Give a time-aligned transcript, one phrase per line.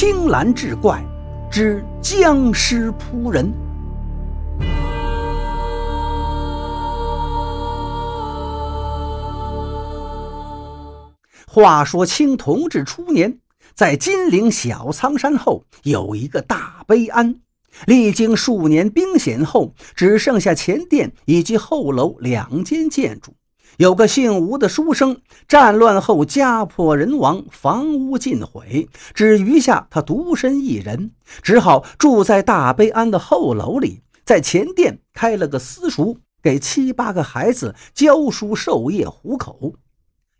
[0.00, 1.04] 青蓝志怪
[1.50, 3.52] 之僵尸扑人。
[11.48, 13.40] 话说清同治初年，
[13.74, 17.40] 在金陵小仓山后有一个大悲庵，
[17.86, 23.34] 历经数年兵险后，只剩下前殿以及后楼两间建筑。
[23.78, 39.74] 有个姓吴的书生，战乱后家破人亡，房屋尽毁，只余下他独身一人，只好住在大悲庵的后楼里，在前殿开了个私塾，给七八个孩子教书授业糊口。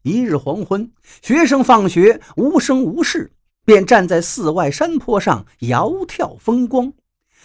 [0.02, 0.91] 一日黄昏，
[1.23, 3.30] 学生放学无声无事，
[3.65, 6.93] 便站在寺外山坡上遥眺风光。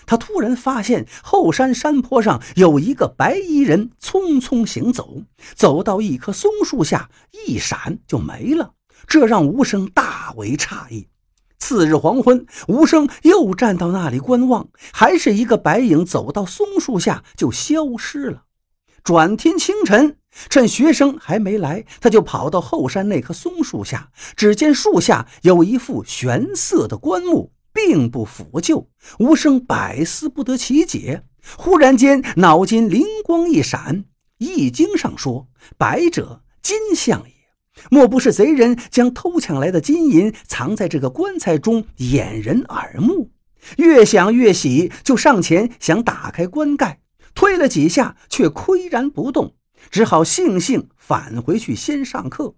[0.05, 5.23] 他突然发现后山山坡上有一个白衣人匆匆行走，
[5.55, 7.09] 走到一棵松树下，
[7.48, 8.73] 一闪就没了。
[9.07, 11.07] 这让吴生大为诧异。
[11.59, 18.43] 次日黄昏，吴生又站到那里观望，还是一个白影走到松树下就消失了。
[19.01, 20.18] 转天清晨，
[20.49, 27.52] 趁学生还没来，他就跑到后山那棵松树下，只见树下有一副玄色的棺木。
[27.74, 31.24] 并不腐旧，吴生百思不得其解。
[31.57, 33.98] 忽然间，脑筋灵光一闪，
[34.38, 37.34] 《易经》上说：“白者，金相也。”
[37.90, 43.32] 莫不是贼人将偷抢来的金银藏在这个棺材中，掩人耳目？
[43.77, 46.99] 越想越喜，就上前想打开棺盖，
[47.34, 49.55] 推了几下，却岿然不动，
[49.90, 52.55] 只好悻悻返回去先上课。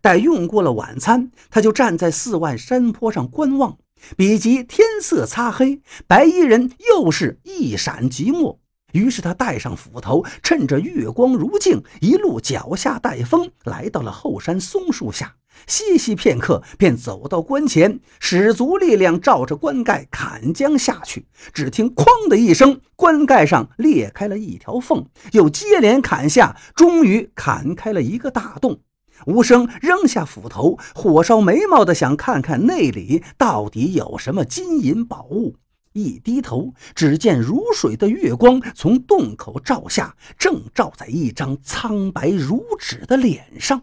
[0.00, 3.78] 待用过了晚餐，他就站在四万山坡上观望。
[4.16, 8.58] 比及天色擦黑，白衣人又是一闪即没。
[8.92, 15.34] 于是他带上斧头，趁着月光如镜，一路脚下带风，来到了后山松树下，
[15.66, 21.26] 歇息片刻，便走到棺前，使足力量照着棺盖砍将下去。
[21.52, 28.80] 只听“哐”的一声，棺盖上裂开了一条缝，又接连砍下，终于砍开了一个大洞。
[29.24, 35.56] 吴生扔下斧头，火烧眉毛的想看看内里到底有什么金银宝物。
[35.92, 43.82] 一低头，只见如水的月光从洞口照下，正照在一张苍白如纸的脸上。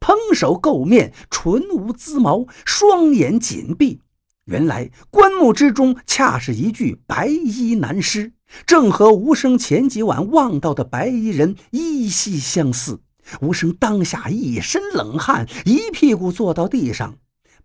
[0.00, 4.00] 蓬首垢面，唇无滋毛，双眼紧闭。
[4.46, 8.32] 原来棺木之中恰是一具白衣男尸，
[8.66, 13.00] 正和吴生前几晚望到的白衣人依稀相似。
[13.40, 17.16] 吴生当下一身冷汗，一屁股坐到地上，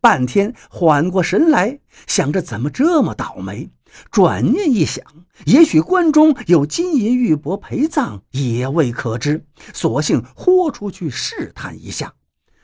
[0.02, 3.70] 半天缓过神来，想着怎么这么倒霉。
[4.12, 5.04] 转念一想，
[5.46, 9.46] 也许关中有金银玉帛陪葬，也未可知。
[9.74, 12.14] 索性豁出去试探一下。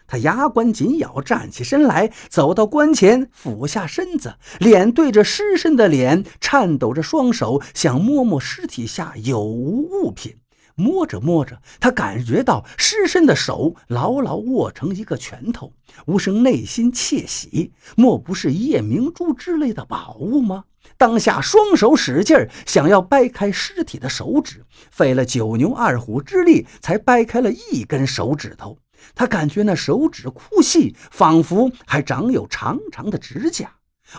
[0.08, 10.36] 他牙关紧咬，站起身来，走到棺前，俯下身子，脸对着尸身的脸，颤抖着双手，想摸摸尸体下有无物品。
[10.76, 15.74] 摸着摸着，他感觉到尸身的手牢牢握成一个拳头。
[16.06, 20.66] 吴生内心窃喜，莫不是夜明珠之类的宝物吗？
[20.98, 28.78] 当下双手使劲儿，想要掰开尸体的手指，费了九牛二虎之力，才掰开了一根手指头。
[29.14, 33.72] 他感觉那手指枯细，仿佛还长有长长的指甲。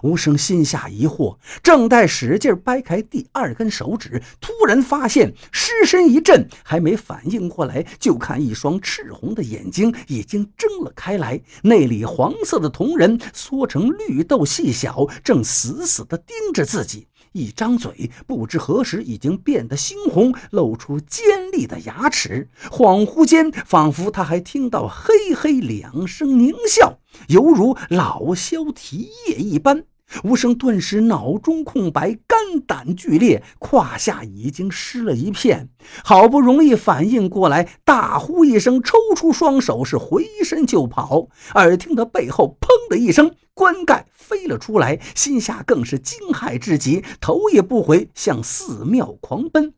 [0.03, 17.09] 吴生心下疑惑，正待使劲掰开第二根手指，突然发现尸身一震，还没反应过来，就看一双赤红的眼睛已经睁了开来，那里黄色的瞳仁缩成绿豆细小，正死死地盯着自己。
[17.37, 22.49] 一张嘴，不知何时已经变得猩红，露出尖利的牙齿。
[22.71, 26.99] 恍惚间，仿佛他还听到“嘿嘿”两声狞笑，
[27.29, 29.85] 犹如老萧啼夜一般。
[30.25, 35.69] 吴生顿时脑中空白，肝胆俱裂，胯下已经湿了一片。
[36.03, 41.29] 好不容易反应过来，大呼一声，抽出双手，是回身就跑。
[41.55, 49.75] 耳听得背后“砰”的一声，棺盖飞了出来，心下更是惊骇至极，头也不回向寺庙狂奔。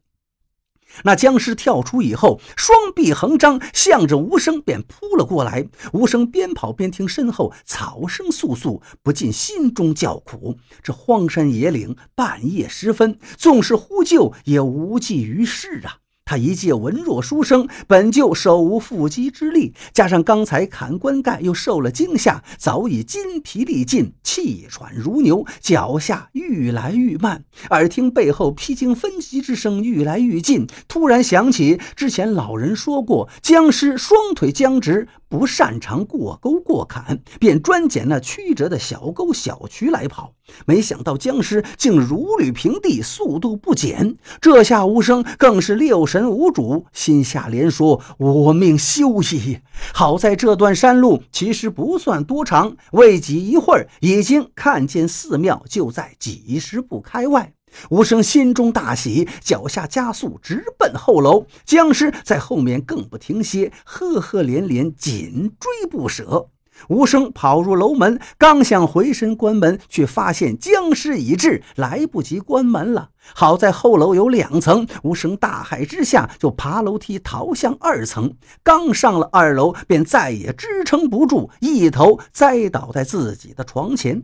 [1.04, 5.68] 那僵尸跳出以后，双臂横张，向着无声便扑了过来。
[5.92, 10.58] 无声边跑边听身后草声簌簌，不禁心中叫苦。
[10.82, 16.07] 这荒山野岭，半夜时分，纵是呼救也无济于事啊！
[16.28, 27.44] 他一介文弱书生，本就手无缚鸡之力，加上刚才砍棺盖又受了惊吓，早已筋疲力尽，气喘如牛，脚下愈来愈慢。
[27.70, 40.34] 耳听背后披荆分棘之声愈来愈近，突然想起之前老人说过，僵尸双腿僵直，不擅长过沟过坎，便专捡那曲折的小沟小渠来跑。
[40.66, 44.16] 没想到僵尸竟如履平地，速度不减。
[44.40, 49.58] 这下无声更是六神无主，心下连说：“我命休矣！”
[49.94, 57.52] 好在这段山路其实不算多长，未几一会儿，已经看见寺庙就在几十步开外。
[57.90, 61.46] 无声心中大喜，脚下加速，直奔后楼。
[61.66, 66.48] 僵尸在后面更不停歇，赫赫连连，紧追不舍。
[66.88, 73.10] 吴生跑入楼门，刚想回身关门，却发现僵尸已至，来不及关门了。
[73.34, 78.34] 好在后楼有两层，吴生大骇之下就爬楼梯逃向二层。
[78.62, 84.22] 刚上了二楼，便再也支撑不住，一头栽倒在自己的床前。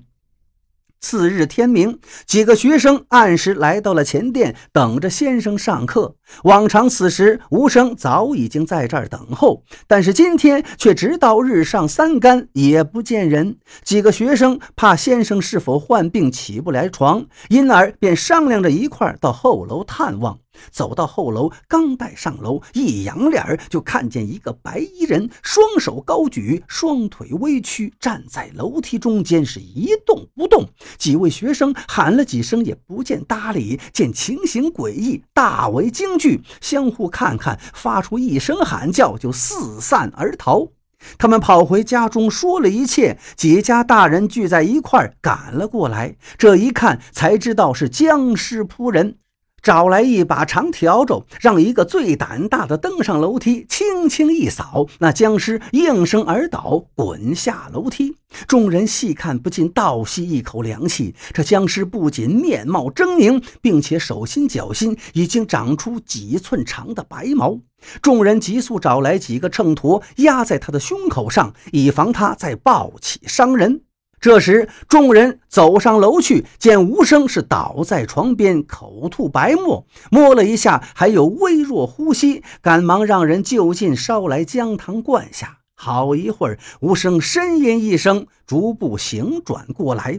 [1.04, 6.16] 次日天明，几个学生按时来到了前殿，等着先生上课。
[6.44, 13.58] 往常此时，吴生早已经在这儿等候，但是今天却直到日上三竿也不见人。
[13.82, 20.38] 几个学生怕先生是否患病起不来床，因而便商量着一块到后楼探望。
[20.70, 30.68] 走到后楼，刚待上楼，一仰脸就看见一个白衣人，双手高举，双腿微屈，站在楼梯中间，是一动不动。
[30.98, 33.80] 几位学生喊了几声，也不见搭理。
[33.92, 40.68] 见情形诡异，大为惊惧，相互看看，发出一声喊叫，就四散而逃。
[41.18, 43.18] 他们跑回家中，说了一切。
[43.36, 46.16] 几家大人聚在一块，赶了过来。
[46.38, 49.18] 这一看，才知道是僵尸扑人。
[49.64, 58.14] 找来一把长笤帚，让一个最胆大的登上楼梯，轻轻一扫，那僵尸应声而倒，滚下楼梯。
[58.46, 61.14] 众人细看，不禁倒吸一口凉气。
[61.32, 67.58] 这僵尸不仅面貌狰狞，并且手心脚心已经长出几寸长的白毛。
[68.02, 73.80] 众人急速找来几个秤砣，压在他的胸口上，以防他再暴起伤人。
[74.24, 85.58] 这时，众人走上楼去，见无声是倒在床边，口吐白沫，摸了一下还有微弱呼吸，赶忙让人就近烧来姜汤灌下。
[85.74, 90.18] 好一会儿，无声呻吟一声，逐步醒转过来，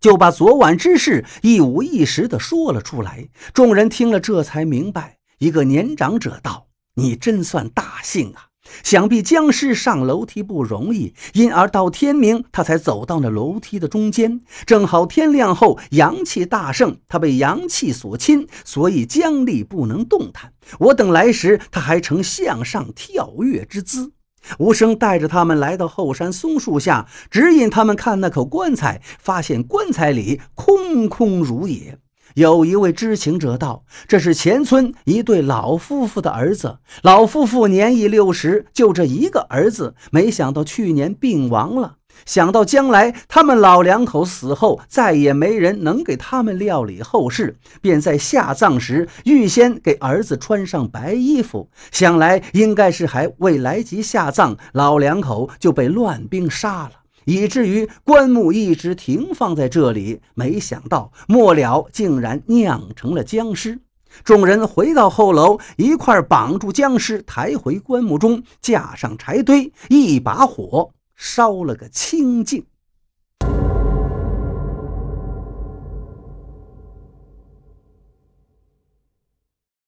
[0.00, 3.28] 就把昨晚之事一五一十的说了出来。
[3.52, 5.18] 众人听了，这才明白。
[5.36, 8.46] 一个年长者道：“你真算大幸啊！”
[8.82, 14.40] 想必僵尸上楼梯不容易，因而到天明，他才走到那楼梯的中间。
[14.66, 20.52] 正好天亮后，阳气大盛，他被阳气所侵，所以僵立不能动弹。
[20.78, 24.12] 我等来时，他还呈向上跳跃之姿。
[24.58, 31.98] 无声带着他们来到后山松树下，指引他们看那口棺材，发现棺材里空空如也。
[32.34, 36.78] 有一位知情者道：“这是前村一对老夫妇的儿子。
[37.02, 39.94] 老夫妇年已六十，就这一个儿子。
[40.10, 41.96] 没想到去年病亡了。
[42.26, 51.70] 想到将来他们老两口死后，再也没人能给他们料理后事，便在下葬时预先给儿子穿上白衣服。
[51.90, 56.90] 想来应该是还未来及下葬，老两口就被乱兵杀了。”
[57.30, 63.78] 以至于棺木一直停放在这里，没想到末了竟然酿成了僵尸。
[64.24, 72.64] 众人回到后楼，一块绑住僵尸，抬回棺木中，架上柴堆，一把火烧了个清净。